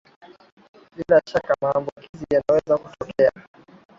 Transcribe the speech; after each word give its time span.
Bila 0.95 1.21
shaka 1.29 1.53
maambukizi 1.61 2.25
yanaweza 2.33 2.77
kutokea 2.77 3.31